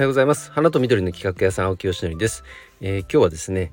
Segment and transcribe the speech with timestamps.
[0.00, 0.50] はようございます。
[0.50, 2.42] 花と緑の企画屋さん青木よしのりです、
[2.80, 3.70] えー、今日はですね、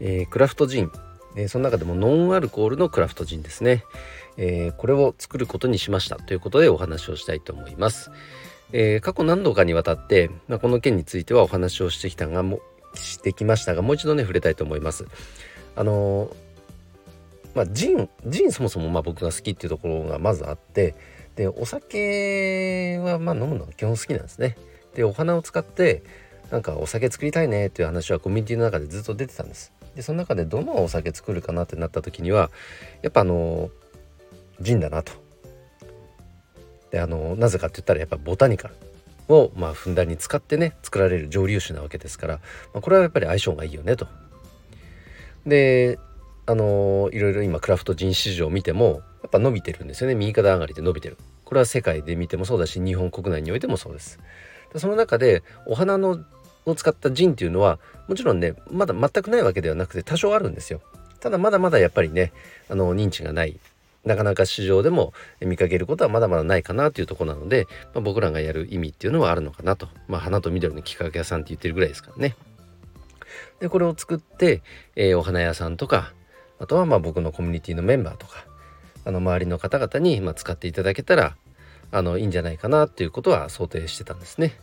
[0.00, 0.90] えー、クラフトジン、
[1.36, 3.84] えー、その中でもノンアルコールのクラフトジンですね、
[4.36, 6.16] えこれを作ることにしました。
[6.16, 8.10] ということでお話をしたいと思います、
[8.72, 12.58] え過去何度かにわたって、まあ、この件についてはお話をしてきたがも
[12.94, 15.06] してきましたがもう一度ね触れたいと思います。
[15.76, 16.34] あの
[17.54, 20.96] まあジンジンそもそもまあ僕が好きっていうところがまずあって
[21.36, 24.56] でお酒はまあ飲むのが基本好きなんですね。
[24.94, 26.02] でお花を使って
[26.50, 29.72] なんかお酒作りたいねっていう話はコミュニティの中でずっと出てたんです。
[29.94, 32.50] でその中でどのお酒作るかなってなった時には
[33.02, 33.70] やっぱあの
[34.60, 35.12] ジンだなと。
[36.90, 38.74] であのなぜかって言ったらやっぱボタニカル
[39.28, 42.34] をまあふんだんに使ってね作られる蒸留酒なわけですから、
[42.74, 44.08] まあ、これはやっぱり相性がいいよねと。
[45.46, 45.98] で
[46.46, 50.16] あのいろいろ今クラフトジン市場を見てもやっぱ伸びてるんですよね。
[50.16, 51.16] 右肩上がりで伸びてる。
[51.44, 54.18] これは世界で見てもそうだし日本国内においてもそうです。
[54.76, 56.20] その中でお花の
[56.66, 60.80] を使ったジンっていうのはもちろんねまだ全くないわけではなくて多少あるんですよ。
[61.20, 62.32] ただまだまだやっぱりね
[62.68, 63.58] あの認知がない。
[64.04, 72.34] なかなか市場でも見かけることはまだまだないかなというところなので、まあ、僕らがやる意味っていうのはあるのかなと、まあ、花と緑の企画屋さんって言ってるぐらいですからね。
[73.60, 74.62] でこれを作って、
[74.96, 76.14] えー、お花屋さんとか
[76.58, 78.46] あとはまあ僕のコミュニティのメンバーとか
[79.04, 81.36] あの周りの方々にま使っていただけたら
[81.92, 84.54] あのいいんじゃないかなっていうことは想定してたんですね。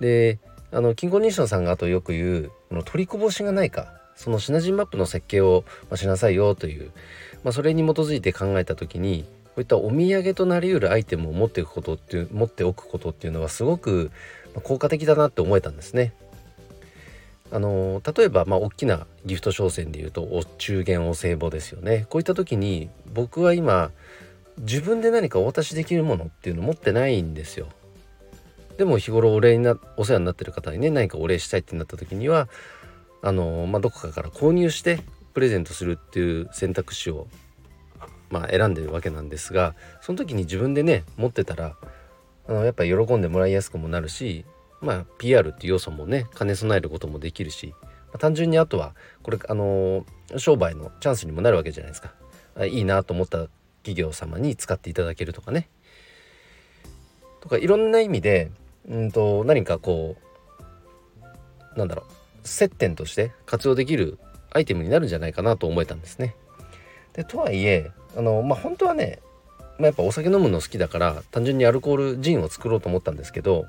[0.00, 0.38] で
[0.72, 6.90] あの金庫認証さんがあとよく言うこの取りこぼしがないかそのシナジーマップの設計をしなさいよという、
[7.44, 14.10] まあ、それに基づいて考えた時にこういったお土産となりうるアイテムを持っていくことっていう持っておくことっていうのはすごく
[14.62, 16.14] 効果的だなって思えたんですね。
[17.50, 23.90] あの例えばまあ大きなギフト商戦でいうとお中元お歳暮ですよねこういった時に僕は今
[24.58, 27.68] 自分で何かお渡しできるものっていうの持ってないんですよ。
[28.76, 32.48] でも日頃お礼になお世話になってる方にね何かお礼したいってなった時には
[33.22, 35.00] あの、まあ、どこかから購入して
[35.34, 37.26] プレゼントするっていう選択肢を、
[38.30, 41.76] まあ、選んでるわけなんですがその時に自分でね持ってたら
[42.48, 44.44] あのやっぱ喜んでもらいやすくもなるし、
[44.80, 50.04] まあ、PR っていう要素もね兼ね備えることもできるし、まあ、単純にあとはこれあの
[50.36, 52.14] 商売のチャンスにもなるわけじゃないですか。
[52.66, 53.46] いいなと思った
[53.82, 55.68] 企業様に使っていただけるとかね
[57.40, 58.50] とかいろんな意味で
[58.88, 60.16] うんと何かこ
[61.74, 64.18] うなんだろう接点として活用できる
[64.52, 66.34] アイテムになるんじゃないかなと思えたんですね。
[67.14, 69.20] でとはいえあのまあ本当はね、
[69.78, 73.66] まあ、やっぱお酒飲むの好きだから単純にアルコールジンを作ろうと思ったんですけど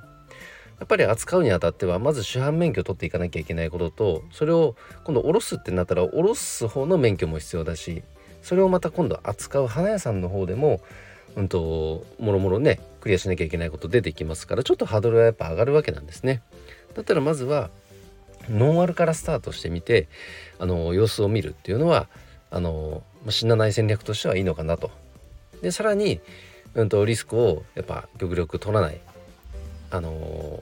[0.80, 8.04] やっぱり扱うにあたってはまず主犯免許を取っていかなきゃいけないこととそれを今度おろすってなったらおろす方の免許も必要だし
[8.44, 10.82] それをまた今度扱う花屋さんの方でも
[11.36, 16.44] うんともろもろねクリアしなきゃいけないこと出てきますからちょっとハードルはやっぱ上がるわけなんですね。
[16.94, 17.72] だったらまずは
[18.50, 20.08] ノンアルからスタートしてみて
[20.60, 22.08] あの様子を見るっていうのは
[22.52, 24.92] あの死なない戦略としてはいいのかなと。
[25.62, 26.20] でさらに、
[26.76, 29.00] うんと、リスクをやっぱ極力取らない
[29.92, 30.62] あの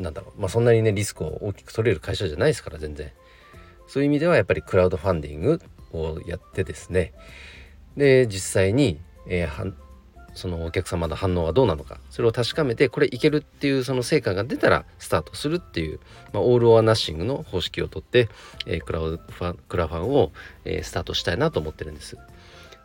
[0.00, 3.12] なんだろうまあそんなにねリスクを大きく取れる会社じゃないですから全然。
[3.86, 7.12] そういう意味ではやっぱりクラウドファンディングをやってですね
[7.96, 9.72] で実際に、えー、
[10.36, 15.98] そのお客様の反応はどうなのかそれを確かめてこれいけるっていうその成果が出たらスタートするっていう、
[16.32, 18.28] まあ、オール・オア・ナッシングの方式をとって、
[18.66, 20.32] えー、クラファンクラファンを、
[20.64, 22.18] えー、スタートしたいなと思ってるんです。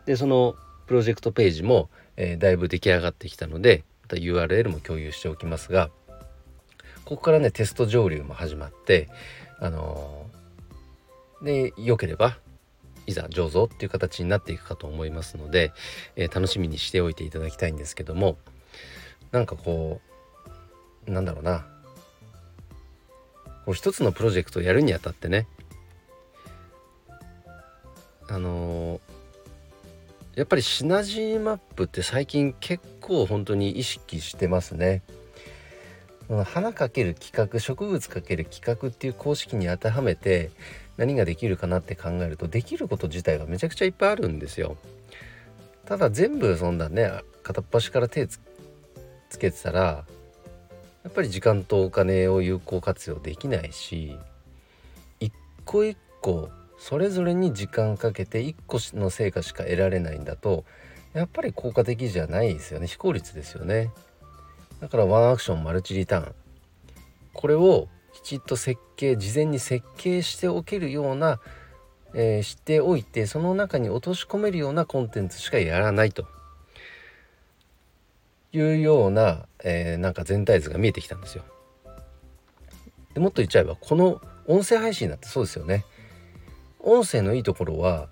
[0.06, 5.90] でそのプロジェクトページも、えー、だいぶ出来上がってきたのでまた URL も共有しておきますが
[7.04, 9.08] ここからねテスト上流も始まって
[9.60, 10.26] あの
[11.42, 12.38] で良ければ
[13.12, 15.72] いざ醸造っていう形になっていくかと思いますので、
[16.16, 18.36] えー、楽しみにしておいていただきたいんですけども
[19.30, 20.00] なんかこ
[21.06, 21.66] うなんだろうな
[23.64, 25.46] こう一つのプロジェクトをやるにあたってね
[28.28, 35.02] あのー、やっぱりシナジーマップって最近結構本当に意識してますね。
[36.44, 40.50] 花かける企画植物かける企画っていう公式に当てはめて
[40.96, 44.76] 何ができるかなって考えるとできること自体がめちゃくちゃいっぱいあるんですよ。
[45.84, 47.10] ただ全部そんなね
[47.42, 48.38] 片っ端から手つ
[49.38, 50.04] けてたら
[51.02, 54.16] やっぱり時間とお金を有効活用できないし
[55.18, 55.32] 一
[55.64, 60.64] 個一個それぞれに時間かけて一個の成果しか得られないんだと
[61.12, 63.90] やっぱり効果的じゃないですよね非効率ですよね。
[64.82, 66.34] だからワンアクションマルチリターン。
[67.32, 71.40] これをきちっと設計事前に設計しておけるような、
[72.14, 76.26] えー、しておいてその中に落とし込めるようなコンテンツしかやらないと。
[78.52, 81.44] いうような、えー、なんか全体図が見えてきたんですよ。
[83.14, 85.84] でもっと言っちゃえばこの音声配信だってそうですよね。
[86.80, 88.08] 音声のいいところは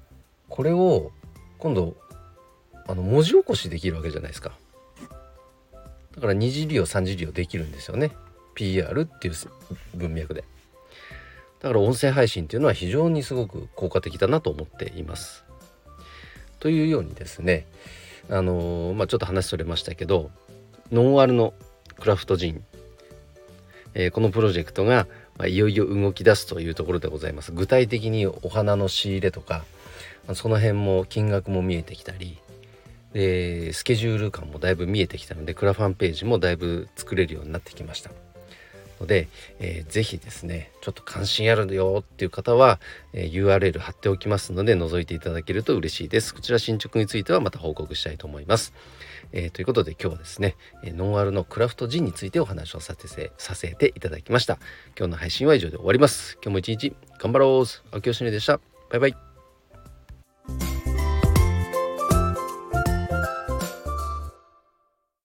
[0.49, 1.11] これを
[1.59, 1.97] 今度
[2.87, 4.53] あの文字起こしできるわけじゃないですか。
[6.15, 8.11] だから二次利用三次利用できるんですよね。
[8.55, 9.35] PR っていう
[9.95, 10.45] 文脈で。
[11.61, 15.45] だから音声配信っていうのは非常にすごく効果的だなと思っています。
[16.59, 17.67] というようにですね
[18.29, 20.31] あのー、まあちょっと話それましたけど
[20.93, 21.55] ノンアルの
[21.99, 22.65] クラフトジン、
[23.95, 25.07] えー、このプロジェクトが、
[25.37, 27.53] まあ、いよいよ動き出すというところでございます。
[27.53, 29.65] 具体的にお花の仕入れとか
[30.35, 32.39] その辺も金額も見えてきたり
[33.13, 38.11] でスケジュール感もだいぶ見えてきたのでクラファンページもだいぶ作れるようになってきました。
[39.01, 39.29] ので、
[39.59, 42.79] えー、ぜひですねちょっと関心あるよっていう方は、
[43.13, 46.35] えー、URL 貼っておきますので覗いていただけると嬉しいです。
[46.35, 48.73] こちら進捗についてはまた報告したいと思います、
[49.33, 54.59] えー、ということで今日はですね、えノンアルのクラフトジンについてお話をさせさせていただきました。
[54.99, 56.35] 今日の配信は以上で終わります。
[56.43, 57.97] 今日も一日頑張ろう。
[57.97, 58.61] 秋吉ねでした。
[58.91, 59.30] バイバイ。